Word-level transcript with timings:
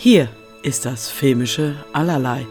Hier 0.00 0.28
ist 0.62 0.86
das 0.86 1.08
filmische 1.08 1.84
Allerlei. 1.92 2.46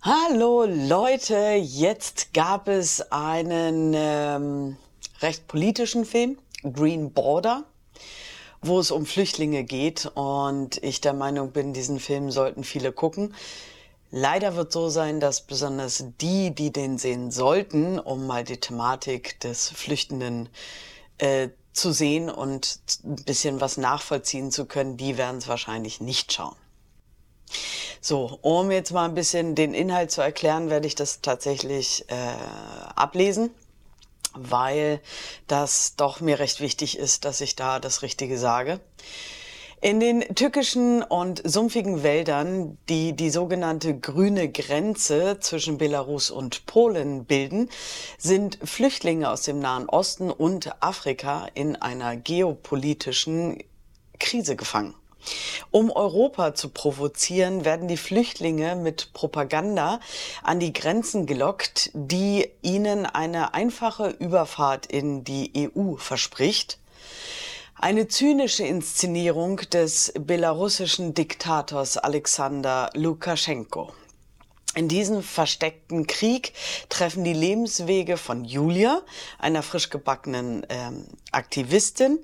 Hallo 0.00 0.64
Leute, 0.64 1.56
jetzt 1.60 2.32
gab 2.32 2.68
es 2.68 3.10
einen 3.10 3.94
ähm, 3.96 4.76
recht 5.22 5.48
politischen 5.48 6.04
Film, 6.04 6.38
Green 6.62 7.12
Border, 7.12 7.64
wo 8.62 8.78
es 8.78 8.92
um 8.92 9.06
Flüchtlinge 9.06 9.64
geht 9.64 10.06
und 10.14 10.80
ich 10.84 11.00
der 11.00 11.14
Meinung 11.14 11.50
bin, 11.50 11.72
diesen 11.72 11.98
Film 11.98 12.30
sollten 12.30 12.62
viele 12.62 12.92
gucken. 12.92 13.34
Leider 14.12 14.54
wird 14.54 14.70
so 14.70 14.88
sein, 14.88 15.18
dass 15.18 15.40
besonders 15.40 16.04
die, 16.20 16.54
die 16.54 16.72
den 16.72 16.96
sehen 16.96 17.32
sollten, 17.32 17.98
um 17.98 18.28
mal 18.28 18.44
die 18.44 18.58
Thematik 18.58 19.40
des 19.40 19.68
Flüchtenden 19.70 20.48
äh, 21.18 21.48
zu 21.74 21.92
sehen 21.92 22.30
und 22.30 22.78
ein 23.04 23.16
bisschen 23.16 23.60
was 23.60 23.76
nachvollziehen 23.76 24.50
zu 24.50 24.64
können, 24.64 24.96
die 24.96 25.18
werden 25.18 25.38
es 25.38 25.48
wahrscheinlich 25.48 26.00
nicht 26.00 26.32
schauen. 26.32 26.56
So, 28.00 28.38
um 28.42 28.70
jetzt 28.70 28.92
mal 28.92 29.04
ein 29.04 29.14
bisschen 29.14 29.54
den 29.54 29.74
Inhalt 29.74 30.10
zu 30.10 30.20
erklären, 30.20 30.70
werde 30.70 30.86
ich 30.86 30.94
das 30.94 31.20
tatsächlich 31.20 32.04
äh, 32.08 32.14
ablesen, 32.94 33.50
weil 34.34 35.00
das 35.46 35.96
doch 35.96 36.20
mir 36.20 36.38
recht 36.38 36.60
wichtig 36.60 36.98
ist, 36.98 37.24
dass 37.24 37.40
ich 37.40 37.56
da 37.56 37.80
das 37.80 38.02
Richtige 38.02 38.38
sage. 38.38 38.80
In 39.84 40.00
den 40.00 40.22
tückischen 40.34 41.02
und 41.02 41.42
sumpfigen 41.44 42.02
Wäldern, 42.02 42.78
die 42.88 43.12
die 43.12 43.28
sogenannte 43.28 43.94
grüne 43.94 44.50
Grenze 44.50 45.40
zwischen 45.40 45.76
Belarus 45.76 46.30
und 46.30 46.64
Polen 46.64 47.26
bilden, 47.26 47.68
sind 48.16 48.58
Flüchtlinge 48.64 49.28
aus 49.28 49.42
dem 49.42 49.58
Nahen 49.58 49.86
Osten 49.86 50.30
und 50.30 50.82
Afrika 50.82 51.48
in 51.52 51.76
einer 51.76 52.16
geopolitischen 52.16 53.62
Krise 54.18 54.56
gefangen. 54.56 54.94
Um 55.70 55.90
Europa 55.90 56.54
zu 56.54 56.70
provozieren, 56.70 57.66
werden 57.66 57.86
die 57.86 57.98
Flüchtlinge 57.98 58.76
mit 58.76 59.12
Propaganda 59.12 60.00
an 60.42 60.60
die 60.60 60.72
Grenzen 60.72 61.26
gelockt, 61.26 61.90
die 61.92 62.48
ihnen 62.62 63.04
eine 63.04 63.52
einfache 63.52 64.08
Überfahrt 64.18 64.86
in 64.86 65.24
die 65.24 65.70
EU 65.76 65.96
verspricht. 65.96 66.78
Eine 67.84 68.08
zynische 68.08 68.64
Inszenierung 68.64 69.58
des 69.58 70.14
belarussischen 70.18 71.12
Diktators 71.12 71.98
Alexander 71.98 72.88
Lukaschenko. 72.94 73.92
In 74.74 74.88
diesem 74.88 75.22
versteckten 75.22 76.06
Krieg 76.06 76.54
treffen 76.88 77.24
die 77.24 77.34
Lebenswege 77.34 78.16
von 78.16 78.46
Julia, 78.46 79.02
einer 79.38 79.62
frisch 79.62 79.90
gebackenen 79.90 80.64
ähm, 80.70 81.04
Aktivistin, 81.30 82.20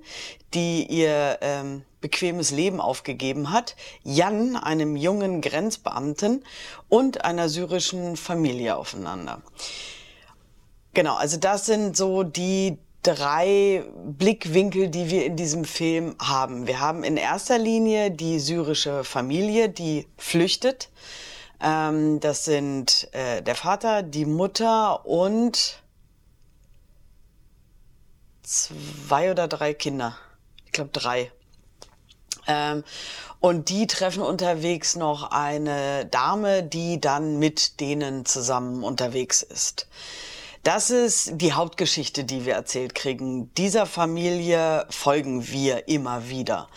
die 0.55 0.87
ihr 0.87 1.37
ähm, 1.43 1.83
bequemes 2.01 2.53
Leben 2.53 2.81
aufgegeben 2.81 3.51
hat, 3.51 3.77
Jan, 4.03 4.57
einem 4.57 4.97
jungen 4.97 5.43
Grenzbeamten 5.43 6.43
und 6.89 7.27
einer 7.27 7.51
syrischen 7.51 8.17
Familie 8.17 8.77
aufeinander. 8.77 9.43
Genau, 10.95 11.17
also 11.17 11.37
das 11.37 11.67
sind 11.67 11.99
so 11.99 12.23
die 12.23 12.79
drei 13.03 13.85
Blickwinkel, 14.05 14.89
die 14.89 15.11
wir 15.11 15.25
in 15.25 15.37
diesem 15.37 15.65
Film 15.65 16.17
haben. 16.21 16.67
Wir 16.67 16.81
haben 16.81 17.03
in 17.05 17.17
erster 17.17 17.59
Linie 17.59 18.11
die 18.11 18.39
syrische 18.39 19.05
Familie, 19.05 19.69
die 19.69 20.07
flüchtet. 20.19 20.91
Ähm, 21.63 22.21
das 22.21 22.45
sind 22.45 23.09
äh, 23.13 23.43
der 23.43 23.55
Vater, 23.55 24.03
die 24.03 24.27
Mutter 24.27 25.07
und 25.07 25.83
zwei 28.43 29.31
oder 29.31 29.49
drei 29.49 29.75
Kinder. 29.75 30.17
Ich 30.67 30.73
glaube 30.73 30.91
drei. 30.93 31.31
Ähm, 32.47 32.85
und 33.41 33.71
die 33.71 33.87
treffen 33.87 34.23
unterwegs 34.23 34.97
noch 34.97 35.31
eine 35.31 36.05
Dame, 36.07 36.63
die 36.63 37.01
dann 37.01 37.39
mit 37.39 37.81
denen 37.81 38.27
zusammen 38.27 38.85
unterwegs 38.85 39.43
ist. 39.43 39.89
Das 40.63 40.91
ist 40.91 41.33
die 41.41 41.55
Hauptgeschichte, 41.55 42.25
die 42.25 42.45
wir 42.45 42.53
erzählt 42.53 42.95
kriegen. 42.95 43.51
Dieser 43.55 43.87
Familie 43.87 44.85
folgen 44.91 45.49
wir 45.49 45.89
immer 45.89 46.29
wieder. 46.29 46.69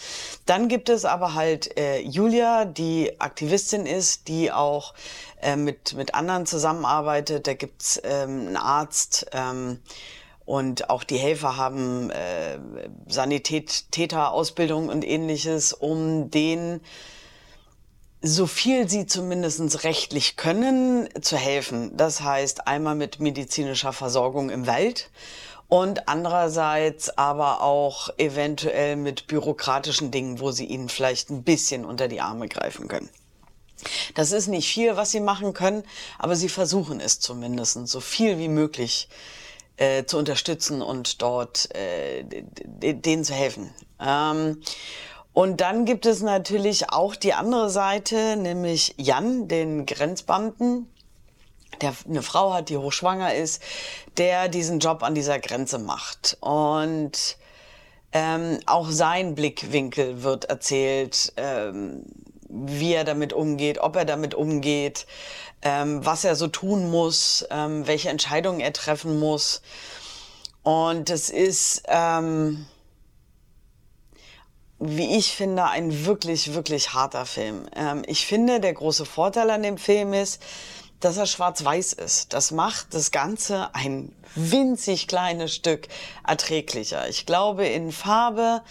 Dann 0.46 0.70
gibt 0.70 0.88
es 0.88 1.04
aber 1.04 1.34
halt 1.34 1.78
äh, 1.78 2.00
Julia, 2.00 2.64
die 2.64 3.20
Aktivistin 3.20 3.86
ist, 3.86 4.30
die 4.30 4.54
auch 4.54 4.94
äh, 5.42 5.58
mit, 5.58 5.96
mit 5.96 6.16
anderen 6.16 6.46
zusammenarbeitet. 6.46 7.46
Da 7.46 7.56
gibt's 7.56 8.00
ähm, 8.06 8.48
einen 8.48 8.58
Arzt. 8.58 9.26
Ähm, 9.34 9.80
und 10.46 10.90
auch 10.90 11.04
die 11.04 11.18
Helfer 11.18 11.58
haben 11.58 12.10
äh, 12.10 12.60
Sanitäterausbildung 13.08 14.88
und 14.88 15.06
ähnliches, 15.06 15.74
um 15.74 16.32
den 16.32 16.80
so 18.26 18.48
viel 18.48 18.90
sie 18.90 19.06
zumindest 19.06 19.84
rechtlich 19.84 20.38
können, 20.38 21.10
zu 21.22 21.36
helfen. 21.36 21.96
Das 21.98 22.22
heißt 22.22 22.68
einmal 22.68 22.96
mit 22.96 23.20
medizinischer 23.20 23.92
Versorgung 23.92 24.50
im 24.50 24.66
Wald 24.66 25.12
und 25.68 26.08
andererseits 26.08 27.18
aber 27.18 27.62
auch 27.62 28.10
eventuell 28.18 28.96
mit 28.96 29.28
bürokratischen 29.28 30.10
Dingen, 30.10 30.40
wo 30.40 30.52
sie 30.52 30.66
ihnen 30.66 30.88
vielleicht 30.88 31.32
ein 31.32 31.44
bisschen 31.44 31.84
unter 31.84 32.08
die 32.08 32.22
Arme 32.22 32.48
greifen 32.48 32.88
können. 32.88 33.10
Das 34.16 34.32
ist 34.32 34.48
nicht 34.48 34.72
viel, 34.72 34.96
was 34.96 35.12
sie 35.12 35.20
machen 35.20 35.54
können, 35.54 35.84
aber 36.18 36.38
sie 36.38 36.48
versuchen 36.48 37.02
es 37.02 37.20
zumindest 37.20 37.88
so 37.88 38.00
viel 38.00 38.38
wie 38.40 38.48
möglich 38.48 39.10
äh, 39.76 40.06
zu 40.06 40.18
unterstützen 40.18 40.82
und 40.82 41.22
dort 41.22 41.76
äh, 41.76 42.24
denen 42.24 43.26
zu 43.26 43.34
helfen. 43.34 43.74
Ähm, 44.00 44.62
und 45.34 45.62
dann 45.62 45.86
gibt 45.86 46.06
es 46.06 46.22
natürlich 46.22 46.92
auch 46.92 47.16
die 47.16 47.34
andere 47.34 47.70
Seite, 47.70 48.36
nämlich 48.36 48.94
Jan, 48.98 49.48
den 49.48 49.88
Grenzbeamten, 49.88 50.88
der 51.82 51.94
eine 52.08 52.22
Frau 52.22 52.54
hat, 52.54 52.70
die 52.70 52.78
hochschwanger 52.78 53.34
ist, 53.34 53.62
der 54.18 54.48
diesen 54.48 54.78
Job 54.80 55.02
an 55.02 55.16
dieser 55.16 55.40
Grenze 55.40 55.80
macht. 55.80 56.38
Und 56.40 57.38
ähm, 58.12 58.60
auch 58.68 58.92
sein 58.92 59.34
Blickwinkel 59.34 60.22
wird 60.22 60.46
erzählt, 60.46 61.34
ähm, 61.38 62.04
wie 62.48 62.94
er 62.94 63.04
damit 63.04 63.34
umgeht, 63.34 63.80
ob 63.80 63.96
er 63.96 64.06
damit 64.06 64.36
umgeht, 64.36 65.08
ähm, 65.64 66.06
was 66.06 66.24
er 66.24 66.36
so 66.36 66.48
tun 66.48 66.92
muss, 66.92 67.44
ähm, 67.50 67.88
welche 67.88 68.10
Entscheidungen 68.10 68.60
er 68.60 68.74
treffen 68.74 69.20
muss. 69.20 69.64
Und 70.62 71.10
es 71.10 71.32
ist... 71.32 71.82
Ähm, 71.88 72.68
wie 74.86 75.18
ich 75.18 75.34
finde, 75.34 75.66
ein 75.66 76.06
wirklich, 76.06 76.54
wirklich 76.54 76.94
harter 76.94 77.26
Film. 77.26 77.68
Ähm, 77.76 78.04
ich 78.06 78.26
finde, 78.26 78.60
der 78.60 78.74
große 78.74 79.06
Vorteil 79.06 79.50
an 79.50 79.64
dem 79.64 79.78
Film 79.78 80.14
ist, 80.14 80.42
dass 81.00 81.18
er 81.18 81.26
schwarz-weiß 81.26 81.94
ist. 81.94 82.34
Das 82.34 82.52
macht 82.52 82.94
das 82.94 83.12
Ganze 83.12 83.74
ein 83.74 84.14
winzig 84.36 85.08
kleines 85.08 85.56
Stück 85.56 85.88
erträglicher. 86.26 87.08
Ich 87.08 87.26
glaube, 87.26 87.66
in 87.66 87.92
Farbe 87.92 88.62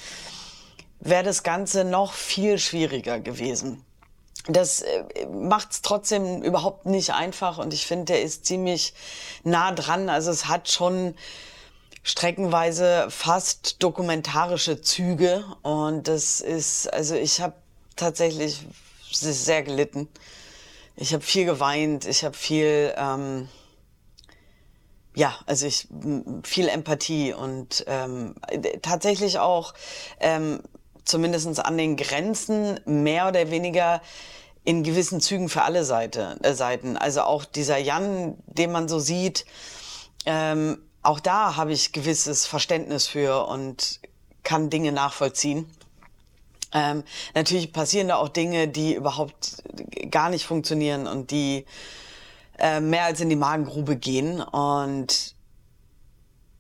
wäre 1.00 1.24
das 1.24 1.42
Ganze 1.42 1.84
noch 1.84 2.12
viel 2.12 2.58
schwieriger 2.58 3.18
gewesen. 3.18 3.84
Das 4.48 4.82
äh, 4.82 5.26
macht 5.26 5.72
es 5.72 5.82
trotzdem 5.82 6.42
überhaupt 6.42 6.86
nicht 6.86 7.14
einfach 7.14 7.58
und 7.58 7.72
ich 7.72 7.86
finde, 7.86 8.06
der 8.06 8.22
ist 8.22 8.44
ziemlich 8.44 8.92
nah 9.44 9.72
dran. 9.72 10.08
Also 10.08 10.30
es 10.30 10.46
hat 10.46 10.68
schon 10.68 11.14
streckenweise 12.02 13.06
fast 13.10 13.82
dokumentarische 13.82 14.80
Züge 14.80 15.44
und 15.62 16.08
das 16.08 16.40
ist, 16.40 16.92
also 16.92 17.14
ich 17.14 17.40
habe 17.40 17.54
tatsächlich 17.96 18.64
sehr 19.10 19.62
gelitten. 19.62 20.08
Ich 20.96 21.12
habe 21.14 21.22
viel 21.22 21.44
geweint, 21.44 22.06
ich 22.06 22.24
habe 22.24 22.36
viel, 22.36 22.92
ähm, 22.96 23.48
ja, 25.14 25.34
also 25.46 25.66
ich 25.66 25.88
viel 26.42 26.68
Empathie 26.68 27.32
und 27.32 27.84
ähm, 27.86 28.34
tatsächlich 28.82 29.38
auch 29.38 29.74
ähm, 30.20 30.60
zumindest 31.04 31.64
an 31.64 31.78
den 31.78 31.96
Grenzen 31.96 32.80
mehr 32.84 33.28
oder 33.28 33.50
weniger 33.50 34.02
in 34.64 34.84
gewissen 34.84 35.20
Zügen 35.20 35.48
für 35.48 35.62
alle 35.62 35.84
Seite, 35.84 36.38
äh, 36.42 36.54
Seiten. 36.54 36.96
Also 36.96 37.22
auch 37.22 37.44
dieser 37.44 37.78
Jan, 37.78 38.36
den 38.46 38.72
man 38.72 38.88
so 38.88 38.98
sieht, 38.98 39.44
ähm, 40.24 40.78
auch 41.02 41.20
da 41.20 41.56
habe 41.56 41.72
ich 41.72 41.92
gewisses 41.92 42.46
Verständnis 42.46 43.06
für 43.06 43.46
und 43.46 44.00
kann 44.42 44.70
Dinge 44.70 44.92
nachvollziehen. 44.92 45.70
Ähm, 46.72 47.04
natürlich 47.34 47.72
passieren 47.72 48.08
da 48.08 48.16
auch 48.16 48.28
Dinge, 48.28 48.68
die 48.68 48.94
überhaupt 48.94 49.62
gar 50.10 50.30
nicht 50.30 50.46
funktionieren 50.46 51.06
und 51.06 51.30
die 51.30 51.66
äh, 52.58 52.80
mehr 52.80 53.04
als 53.04 53.20
in 53.20 53.28
die 53.28 53.36
Magengrube 53.36 53.96
gehen. 53.96 54.40
Und 54.40 55.34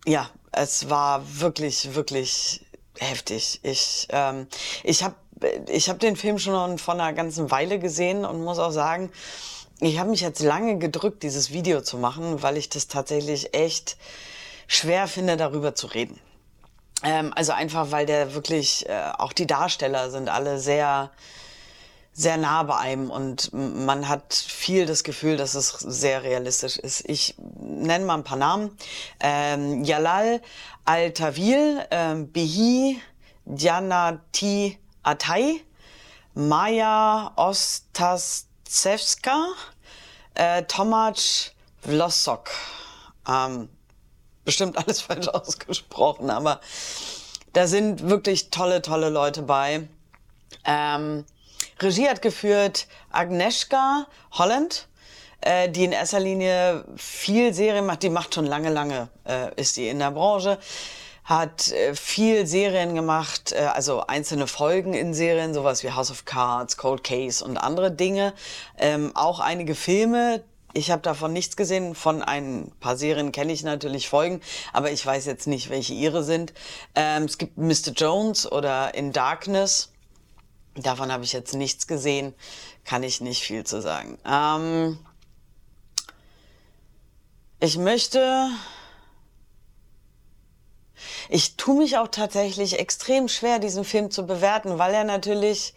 ja, 0.04 0.28
es 0.50 0.90
war 0.90 1.22
wirklich, 1.40 1.94
wirklich 1.94 2.66
heftig. 2.98 3.60
Ich, 3.62 4.08
ähm, 4.10 4.46
ich 4.84 5.02
habe 5.02 5.14
ich 5.68 5.88
hab 5.88 5.98
den 5.98 6.16
Film 6.16 6.38
schon 6.38 6.78
von 6.78 7.00
einer 7.00 7.12
ganzen 7.14 7.50
Weile 7.50 7.78
gesehen 7.78 8.24
und 8.24 8.44
muss 8.44 8.58
auch 8.58 8.70
sagen, 8.70 9.10
ich 9.80 9.98
habe 9.98 10.10
mich 10.10 10.20
jetzt 10.20 10.40
lange 10.40 10.78
gedrückt, 10.78 11.24
dieses 11.24 11.50
Video 11.52 11.80
zu 11.80 11.98
machen, 11.98 12.42
weil 12.42 12.56
ich 12.56 12.68
das 12.68 12.86
tatsächlich 12.86 13.54
echt 13.54 13.96
schwer 14.72 15.06
finde, 15.06 15.36
darüber 15.36 15.74
zu 15.74 15.86
reden. 15.86 16.18
Ähm, 17.02 17.32
also 17.34 17.52
einfach, 17.52 17.90
weil 17.90 18.06
der 18.06 18.34
wirklich, 18.34 18.88
äh, 18.88 19.12
auch 19.18 19.32
die 19.34 19.46
Darsteller 19.46 20.10
sind 20.10 20.30
alle 20.30 20.58
sehr, 20.58 21.10
sehr 22.14 22.38
nah 22.38 22.62
bei 22.62 22.76
einem 22.76 23.10
und 23.10 23.50
man 23.52 24.08
hat 24.08 24.32
viel 24.34 24.86
das 24.86 25.04
Gefühl, 25.04 25.36
dass 25.36 25.54
es 25.54 25.68
sehr 25.70 26.22
realistisch 26.22 26.78
ist. 26.78 27.08
Ich 27.08 27.34
nenne 27.38 28.04
mal 28.06 28.14
ein 28.14 28.24
paar 28.24 28.38
Namen. 28.38 28.76
Ähm, 29.20 29.84
Jalal 29.84 30.40
Al-Tawil, 30.84 31.86
ähm, 31.90 32.32
Behi 32.32 33.00
Djanati 33.44 34.78
Atai, 35.02 35.60
Maja 36.34 37.32
Ostasewska, 37.36 38.28
äh, 40.34 40.62
Tomac 40.62 41.52
Vlosok. 41.82 42.50
Ähm, 43.28 43.68
bestimmt 44.44 44.78
alles 44.78 45.00
falsch 45.02 45.28
ausgesprochen, 45.28 46.30
aber 46.30 46.60
da 47.52 47.66
sind 47.66 48.08
wirklich 48.08 48.50
tolle, 48.50 48.82
tolle 48.82 49.10
Leute 49.10 49.42
bei. 49.42 49.88
Ähm, 50.64 51.24
Regie 51.80 52.08
hat 52.08 52.22
geführt 52.22 52.86
Agnieszka 53.10 54.06
Holland, 54.32 54.88
äh, 55.40 55.68
die 55.68 55.84
in 55.84 55.92
erster 55.92 56.20
Linie 56.20 56.84
viel 56.96 57.52
Serien 57.52 57.86
macht. 57.86 58.02
Die 58.02 58.10
macht 58.10 58.34
schon 58.34 58.46
lange, 58.46 58.70
lange, 58.70 59.08
äh, 59.24 59.54
ist 59.60 59.76
die 59.76 59.88
in 59.88 59.98
der 59.98 60.12
Branche. 60.12 60.58
Hat 61.24 61.70
äh, 61.72 61.94
viel 61.94 62.46
Serien 62.46 62.94
gemacht, 62.94 63.52
äh, 63.52 63.64
also 63.64 64.06
einzelne 64.06 64.46
Folgen 64.46 64.94
in 64.94 65.14
Serien, 65.14 65.54
sowas 65.54 65.82
wie 65.82 65.90
House 65.90 66.10
of 66.10 66.24
Cards, 66.24 66.76
Cold 66.76 67.04
Case 67.04 67.44
und 67.44 67.56
andere 67.58 67.90
Dinge. 67.90 68.32
Ähm, 68.78 69.12
auch 69.14 69.40
einige 69.40 69.74
Filme, 69.74 70.42
ich 70.74 70.90
habe 70.90 71.02
davon 71.02 71.32
nichts 71.32 71.56
gesehen. 71.56 71.94
Von 71.94 72.22
ein 72.22 72.72
paar 72.80 72.96
Serien 72.96 73.32
kenne 73.32 73.52
ich 73.52 73.62
natürlich 73.62 74.08
Folgen, 74.08 74.40
aber 74.72 74.90
ich 74.90 75.04
weiß 75.04 75.26
jetzt 75.26 75.46
nicht, 75.46 75.70
welche 75.70 75.94
ihre 75.94 76.24
sind. 76.24 76.52
Ähm, 76.94 77.24
es 77.24 77.38
gibt 77.38 77.58
Mr. 77.58 77.92
Jones 77.94 78.50
oder 78.50 78.94
In 78.94 79.12
Darkness. 79.12 79.90
Davon 80.74 81.12
habe 81.12 81.24
ich 81.24 81.32
jetzt 81.32 81.54
nichts 81.54 81.86
gesehen. 81.86 82.34
Kann 82.84 83.02
ich 83.02 83.20
nicht 83.20 83.42
viel 83.42 83.64
zu 83.64 83.82
sagen. 83.82 84.18
Ähm, 84.26 84.98
ich 87.60 87.76
möchte. 87.78 88.48
Ich 91.28 91.56
tue 91.56 91.78
mich 91.78 91.98
auch 91.98 92.08
tatsächlich 92.08 92.78
extrem 92.78 93.28
schwer, 93.28 93.58
diesen 93.58 93.84
Film 93.84 94.10
zu 94.10 94.26
bewerten, 94.26 94.78
weil 94.78 94.94
er 94.94 95.04
natürlich 95.04 95.74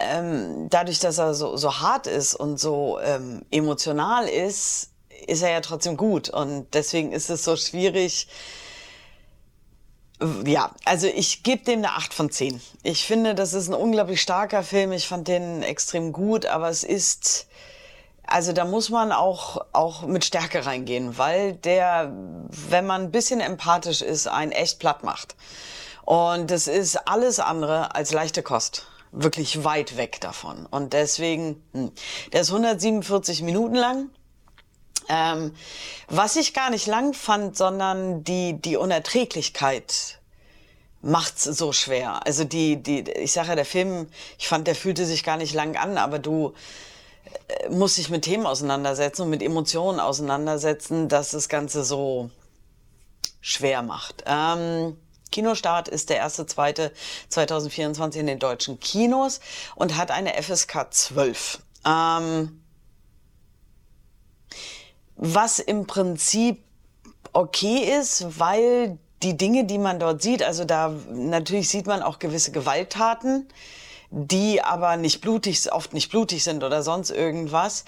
ähm, 0.00 0.68
dadurch, 0.70 0.98
dass 1.00 1.18
er 1.18 1.34
so, 1.34 1.56
so 1.56 1.80
hart 1.80 2.06
ist 2.06 2.34
und 2.34 2.58
so 2.58 2.98
ähm, 3.02 3.44
emotional 3.50 4.28
ist, 4.28 4.90
ist 5.26 5.42
er 5.42 5.50
ja 5.50 5.60
trotzdem 5.60 5.96
gut. 5.96 6.28
Und 6.28 6.66
deswegen 6.74 7.12
ist 7.12 7.30
es 7.30 7.44
so 7.44 7.56
schwierig. 7.56 8.28
Ja, 10.44 10.70
also 10.84 11.08
ich 11.08 11.42
gebe 11.42 11.64
dem 11.64 11.80
eine 11.80 11.90
8 11.90 12.14
von 12.14 12.30
10. 12.30 12.60
Ich 12.82 13.06
finde, 13.06 13.34
das 13.34 13.54
ist 13.54 13.68
ein 13.68 13.74
unglaublich 13.74 14.22
starker 14.22 14.62
Film. 14.62 14.92
Ich 14.92 15.08
fand 15.08 15.28
den 15.28 15.62
extrem 15.62 16.12
gut, 16.12 16.46
aber 16.46 16.68
es 16.68 16.84
ist, 16.84 17.48
also 18.24 18.52
da 18.52 18.64
muss 18.64 18.88
man 18.88 19.10
auch, 19.10 19.66
auch 19.72 20.02
mit 20.02 20.24
Stärke 20.24 20.64
reingehen, 20.64 21.18
weil 21.18 21.54
der, 21.54 22.12
wenn 22.50 22.86
man 22.86 23.02
ein 23.02 23.10
bisschen 23.10 23.40
empathisch 23.40 24.00
ist, 24.00 24.28
einen 24.28 24.52
echt 24.52 24.78
platt 24.78 25.02
macht. 25.02 25.34
Und 26.04 26.50
das 26.50 26.68
ist 26.68 27.08
alles 27.08 27.40
andere 27.40 27.94
als 27.94 28.12
leichte 28.12 28.42
Kost 28.42 28.86
wirklich 29.12 29.62
weit 29.62 29.96
weg 29.96 30.20
davon. 30.20 30.66
Und 30.66 30.94
deswegen, 30.94 31.62
hm, 31.72 31.92
der 32.32 32.40
ist 32.40 32.50
147 32.50 33.42
Minuten 33.42 33.76
lang. 33.76 34.10
Ähm, 35.08 35.54
was 36.08 36.36
ich 36.36 36.54
gar 36.54 36.70
nicht 36.70 36.86
lang 36.86 37.12
fand, 37.12 37.56
sondern 37.56 38.24
die, 38.24 38.60
die 38.60 38.76
Unerträglichkeit 38.76 40.20
macht's 41.02 41.44
so 41.44 41.72
schwer. 41.72 42.24
Also 42.26 42.44
die, 42.44 42.82
die, 42.82 43.00
ich 43.10 43.32
sage 43.32 43.48
ja, 43.48 43.54
der 43.56 43.64
Film, 43.64 44.06
ich 44.38 44.48
fand, 44.48 44.66
der 44.66 44.74
fühlte 44.74 45.04
sich 45.04 45.24
gar 45.24 45.36
nicht 45.36 45.52
lang 45.52 45.76
an, 45.76 45.98
aber 45.98 46.18
du 46.18 46.54
äh, 47.48 47.68
musst 47.68 47.98
dich 47.98 48.08
mit 48.08 48.22
Themen 48.22 48.46
auseinandersetzen 48.46 49.22
und 49.22 49.30
mit 49.30 49.42
Emotionen 49.42 50.00
auseinandersetzen, 50.00 51.08
dass 51.08 51.32
das 51.32 51.48
Ganze 51.48 51.84
so 51.84 52.30
schwer 53.40 53.82
macht. 53.82 54.22
Ähm, 54.26 54.96
Kinostart 55.32 55.88
ist 55.88 56.10
der 56.10 56.18
erste, 56.18 56.46
zweite 56.46 56.92
2024 57.30 58.20
in 58.20 58.26
den 58.28 58.38
deutschen 58.38 58.78
Kinos 58.78 59.40
und 59.74 59.96
hat 59.96 60.12
eine 60.12 60.40
FSK 60.40 60.86
12. 60.92 61.58
Ähm, 61.84 62.62
was 65.16 65.58
im 65.58 65.86
Prinzip 65.86 66.62
okay 67.32 67.98
ist, 67.98 68.38
weil 68.38 68.98
die 69.22 69.36
Dinge, 69.36 69.64
die 69.64 69.78
man 69.78 69.98
dort 69.98 70.22
sieht, 70.22 70.42
also 70.42 70.64
da 70.64 70.92
natürlich 71.10 71.68
sieht 71.68 71.86
man 71.86 72.02
auch 72.02 72.18
gewisse 72.18 72.52
Gewalttaten, 72.52 73.48
die 74.10 74.62
aber 74.62 74.96
nicht 74.96 75.20
blutig, 75.20 75.72
oft 75.72 75.94
nicht 75.94 76.10
blutig 76.10 76.44
sind 76.44 76.64
oder 76.64 76.82
sonst 76.82 77.10
irgendwas. 77.10 77.84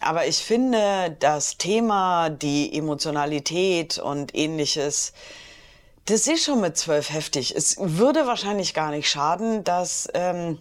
Aber 0.00 0.26
ich 0.26 0.38
finde, 0.38 1.16
das 1.18 1.58
Thema, 1.58 2.30
die 2.30 2.76
Emotionalität 2.76 3.98
und 3.98 4.34
ähnliches, 4.34 5.12
das 6.06 6.26
ist 6.28 6.44
schon 6.44 6.60
mit 6.60 6.76
zwölf 6.76 7.12
heftig. 7.12 7.54
Es 7.54 7.76
würde 7.78 8.26
wahrscheinlich 8.26 8.74
gar 8.74 8.90
nicht 8.90 9.08
schaden, 9.08 9.64
dass 9.64 10.08
ähm, 10.14 10.58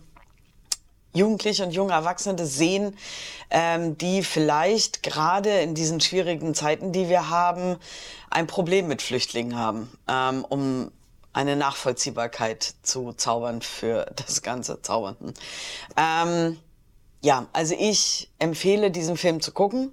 Jugendliche 1.14 1.64
und 1.64 1.72
junge 1.72 1.94
Erwachsene 1.94 2.36
das 2.36 2.56
sehen, 2.56 2.98
ähm, 3.52 3.98
die 3.98 4.24
vielleicht 4.24 5.04
gerade 5.04 5.62
in 5.62 5.76
diesen 5.76 6.02
schwierigen 6.02 6.56
Zeiten, 6.56 6.92
die 6.92 7.10
wir 7.10 7.30
haben, 7.30 7.78
ein 8.30 8.48
Problem 8.48 8.88
mit 8.88 9.02
Flüchtlingen 9.02 9.58
haben, 9.58 9.90
ähm, 10.10 10.44
um 10.50 10.92
eine 11.32 11.56
Nachvollziehbarkeit 11.56 12.74
zu 12.82 13.14
zaubern 13.14 13.62
für 13.62 14.12
das 14.16 14.42
ganze 14.42 14.82
Zaubern. 14.82 15.16
Ähm, 15.96 16.58
ja, 17.22 17.46
also 17.54 17.76
ich 17.78 18.30
empfehle 18.40 18.90
diesen 18.90 19.16
Film 19.16 19.42
zu 19.42 19.52
gucken 19.52 19.92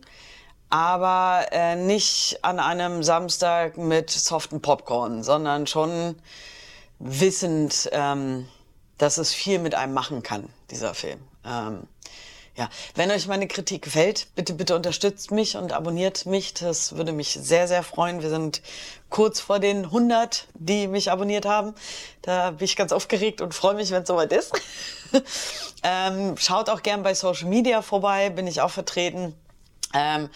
aber 0.72 1.48
äh, 1.52 1.76
nicht 1.76 2.38
an 2.40 2.58
einem 2.58 3.02
Samstag 3.02 3.76
mit 3.76 4.08
soften 4.08 4.62
Popcorn, 4.62 5.22
sondern 5.22 5.66
schon 5.66 6.16
wissend, 6.98 7.90
ähm, 7.92 8.48
dass 8.96 9.18
es 9.18 9.34
viel 9.34 9.58
mit 9.58 9.74
einem 9.74 9.92
machen 9.92 10.22
kann, 10.22 10.48
dieser 10.70 10.94
Film. 10.94 11.20
Ähm, 11.44 11.86
ja, 12.56 12.70
wenn 12.94 13.10
euch 13.10 13.26
meine 13.26 13.48
Kritik 13.48 13.82
gefällt, 13.82 14.28
bitte, 14.34 14.54
bitte 14.54 14.74
unterstützt 14.74 15.30
mich 15.30 15.58
und 15.58 15.74
abonniert 15.74 16.24
mich. 16.24 16.54
Das 16.54 16.96
würde 16.96 17.12
mich 17.12 17.32
sehr, 17.32 17.68
sehr 17.68 17.82
freuen. 17.82 18.22
Wir 18.22 18.30
sind 18.30 18.62
kurz 19.10 19.40
vor 19.40 19.58
den 19.58 19.84
100, 19.84 20.48
die 20.54 20.86
mich 20.86 21.10
abonniert 21.10 21.44
haben. 21.44 21.74
Da 22.22 22.52
bin 22.52 22.64
ich 22.64 22.76
ganz 22.76 22.92
aufgeregt 22.92 23.42
und 23.42 23.52
freue 23.52 23.74
mich, 23.74 23.90
wenn 23.90 24.02
es 24.02 24.08
soweit 24.08 24.32
ist. 24.32 24.52
ähm, 25.82 26.38
schaut 26.38 26.70
auch 26.70 26.82
gern 26.82 27.02
bei 27.02 27.12
Social 27.12 27.48
Media 27.48 27.82
vorbei, 27.82 28.30
bin 28.30 28.46
ich 28.46 28.62
auch 28.62 28.70
vertreten. 28.70 29.34
Ähm, 29.94 30.30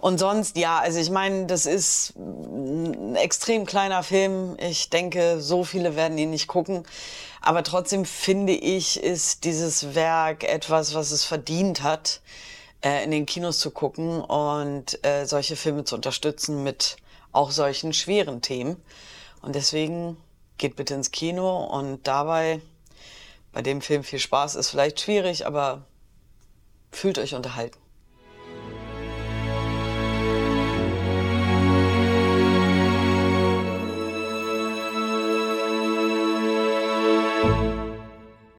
und 0.00 0.18
sonst, 0.18 0.56
ja, 0.56 0.78
also 0.78 0.98
ich 0.98 1.10
meine, 1.10 1.46
das 1.46 1.66
ist 1.66 2.14
ein 2.16 3.16
extrem 3.16 3.66
kleiner 3.66 4.02
Film. 4.02 4.56
Ich 4.58 4.90
denke, 4.90 5.40
so 5.40 5.64
viele 5.64 5.96
werden 5.96 6.18
ihn 6.18 6.30
nicht 6.30 6.46
gucken. 6.46 6.84
Aber 7.40 7.64
trotzdem 7.64 8.04
finde 8.04 8.52
ich, 8.52 9.02
ist 9.02 9.44
dieses 9.44 9.94
Werk 9.94 10.44
etwas, 10.44 10.94
was 10.94 11.10
es 11.10 11.24
verdient 11.24 11.82
hat, 11.82 12.20
äh, 12.84 13.02
in 13.04 13.10
den 13.10 13.26
Kinos 13.26 13.58
zu 13.58 13.70
gucken 13.72 14.20
und 14.20 15.04
äh, 15.04 15.24
solche 15.26 15.56
Filme 15.56 15.84
zu 15.84 15.96
unterstützen 15.96 16.62
mit 16.62 16.96
auch 17.32 17.50
solchen 17.50 17.92
schweren 17.92 18.42
Themen. 18.42 18.80
Und 19.40 19.56
deswegen 19.56 20.16
geht 20.58 20.76
bitte 20.76 20.94
ins 20.94 21.10
Kino 21.10 21.64
und 21.64 22.06
dabei 22.06 22.60
bei 23.52 23.62
dem 23.62 23.82
Film 23.82 24.04
viel 24.04 24.20
Spaß 24.20 24.54
ist 24.54 24.70
vielleicht 24.70 25.00
schwierig, 25.00 25.46
aber 25.46 25.84
fühlt 26.90 27.18
euch 27.18 27.34
unterhalten. 27.34 27.81